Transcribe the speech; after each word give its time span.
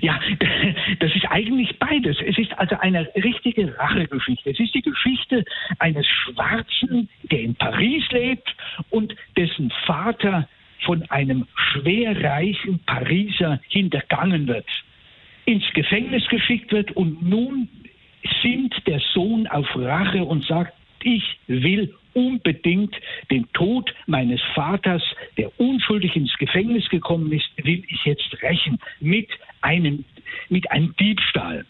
Ja, 0.00 0.20
das 1.00 1.14
ist 1.14 1.26
eigentlich 1.30 1.78
beides. 1.78 2.16
Es 2.24 2.38
ist 2.38 2.56
also 2.58 2.76
eine 2.78 3.08
richtige 3.16 3.76
Rachegeschichte. 3.78 4.50
Es 4.50 4.60
ist 4.60 4.74
die 4.74 4.82
Geschichte 4.82 5.44
eines 5.78 6.06
Schwarzen, 6.06 7.08
der 7.30 7.40
in 7.40 7.54
Paris 7.54 8.04
lebt 8.10 8.54
und 8.90 9.14
dessen 9.36 9.72
Vater 9.86 10.48
von 10.84 11.02
einem 11.10 11.46
schwerreichen 11.54 12.78
Pariser 12.86 13.60
hintergangen 13.68 14.46
wird, 14.46 14.66
ins 15.44 15.64
Gefängnis 15.74 16.26
geschickt 16.28 16.72
wird 16.72 16.92
und 16.92 17.22
nun 17.22 17.68
sinnt 18.42 18.74
der 18.86 19.00
Sohn 19.12 19.46
auf 19.46 19.66
Rache 19.76 20.24
und 20.24 20.44
sagt, 20.44 20.72
ich 21.04 21.38
will 21.46 21.94
unbedingt 22.14 22.94
den 23.30 23.50
Tod 23.52 23.94
meines 24.06 24.40
Vaters, 24.54 25.02
der 25.36 25.58
unschuldig 25.60 26.16
ins 26.16 26.36
Gefängnis 26.38 26.88
gekommen 26.88 27.30
ist, 27.32 27.48
will 27.64 27.84
ich 27.88 28.04
jetzt 28.04 28.42
rächen 28.42 28.78
mit 29.00 29.28
einem, 29.60 30.04
mit 30.48 30.70
einem 30.70 30.94
Diebstahl. 30.96 31.64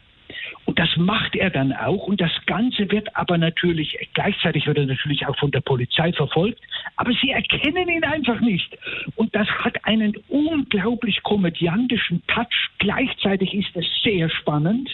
Und 0.65 0.79
das 0.79 0.97
macht 0.97 1.35
er 1.37 1.51
dann 1.51 1.73
auch. 1.73 2.07
Und 2.07 2.21
das 2.21 2.31
Ganze 2.47 2.91
wird 2.91 3.17
aber 3.17 3.39
natürlich, 3.39 3.97
gleichzeitig 4.15 4.67
wird 4.67 4.79
er 4.79 4.87
natürlich 4.87 5.27
auch 5.27 5.37
von 5.39 5.51
der 5.51 5.61
Polizei 5.61 6.13
verfolgt. 6.13 6.61
Aber 6.97 7.13
sie 7.21 7.31
erkennen 7.31 7.89
ihn 7.89 8.05
einfach 8.05 8.41
nicht. 8.41 8.77
Und 9.17 9.35
das 9.35 9.49
hat 9.49 9.85
einen 9.85 10.17
unglaublich 10.29 11.23
komödiantischen 11.23 12.23
Touch. 12.29 12.71
Gleichzeitig 12.79 13.53
ist 13.55 13.75
es 13.75 13.87
sehr 14.03 14.31
spannend 14.31 14.91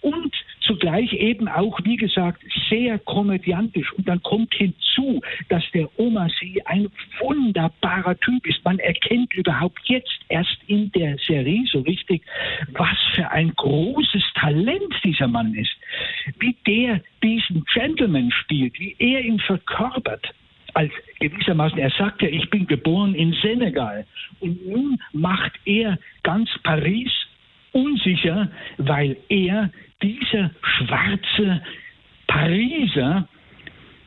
und 0.00 0.34
zugleich 0.68 1.12
eben 1.14 1.48
auch, 1.48 1.80
wie 1.82 1.96
gesagt, 1.96 2.42
sehr 2.68 2.98
komödiantisch. 3.00 3.92
Und 3.94 4.06
dann 4.06 4.22
kommt 4.22 4.54
hinzu, 4.54 5.20
dass 5.48 5.64
der 5.72 5.88
Oma 5.98 6.28
Sie 6.38 6.64
ein 6.66 6.88
wunderbarer 7.18 8.16
Typ 8.20 8.46
ist. 8.46 8.64
Man 8.64 8.78
erkennt 8.78 9.34
überhaupt 9.34 9.80
jetzt 9.86 10.20
erst 10.28 10.58
in 10.66 10.92
der 10.92 11.16
Serie 11.18 11.64
so 11.72 11.80
richtig, 11.80 12.22
was 12.72 12.98
für 13.14 13.30
ein 13.30 13.52
großes 13.56 14.22
Talent 14.34 14.94
dieser 15.02 15.26
Mann 15.26 15.54
ist. 15.54 15.74
Wie 16.38 16.54
der 16.66 17.00
diesen 17.22 17.64
Gentleman 17.72 18.30
spielt, 18.30 18.78
wie 18.78 18.94
er 18.98 19.22
ihn 19.22 19.40
verkörpert 19.40 20.28
als 20.74 20.92
gewissermaßen, 21.18 21.78
er 21.78 21.90
sagt 21.90 22.22
ja, 22.22 22.28
ich 22.28 22.48
bin 22.50 22.66
geboren 22.66 23.14
in 23.14 23.32
Senegal. 23.42 24.06
Und 24.40 24.64
nun 24.66 24.98
macht 25.12 25.52
er 25.64 25.98
ganz 26.22 26.50
Paris 26.62 27.10
unsicher, 27.72 28.50
weil 28.76 29.16
er 29.28 29.70
dieser 30.02 30.50
schwarze 30.62 31.62
Pariser 32.26 33.28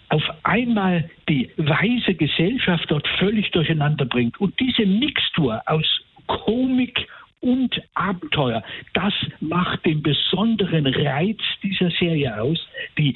auf 0.09 0.24
einmal 0.44 1.09
die 1.29 1.50
weise 1.57 2.13
Gesellschaft 2.16 2.85
dort 2.90 3.07
völlig 3.19 3.50
durcheinander 3.52 4.06
bringt. 4.06 4.40
Und 4.40 4.59
diese 4.59 4.85
Mixtur 4.85 5.62
aus 5.66 5.85
Komik 6.28 7.07
und 7.40 7.81
Abenteuer, 7.94 8.62
das 8.94 9.13
macht 9.40 9.85
den 9.85 10.03
besonderen 10.03 10.85
Reiz 10.88 11.40
dieser 11.63 11.90
Serie 11.91 12.40
aus, 12.40 12.59
die 12.97 13.16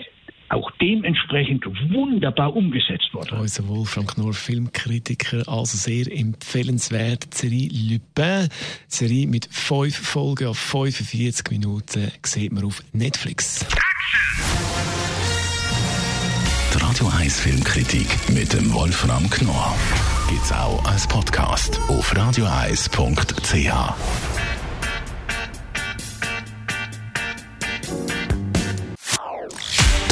auch 0.55 0.71
dementsprechend 0.81 1.65
wunderbar 1.91 2.55
umgesetzt 2.55 3.09
wurde. 3.13 3.35
Unser 3.35 3.67
Wolfram 3.67 4.07
Knorr, 4.07 4.33
Filmkritiker, 4.33 5.47
also 5.47 5.77
sehr 5.77 6.11
empfehlenswert. 6.11 7.27
Die 7.33 7.37
Serie 7.37 7.69
Lupin, 7.71 8.49
Serie 8.87 9.27
mit 9.27 9.47
fünf 9.51 9.95
Folgen 9.95 10.47
auf 10.47 10.57
45 10.57 11.51
Minuten, 11.51 12.11
sieht 12.23 12.51
man 12.51 12.65
auf 12.65 12.81
Netflix. 12.93 13.65
Die 16.73 16.83
Radio 16.83 17.07
1 17.19 17.39
Filmkritik 17.39 18.07
mit 18.29 18.53
dem 18.53 18.73
Wolfram 18.73 19.29
Knorr 19.29 19.75
gibt 20.29 20.43
es 20.43 20.51
auch 20.51 20.83
als 20.85 21.07
Podcast 21.07 21.79
auf 21.87 22.15
radioeis.ch. 22.15 24.54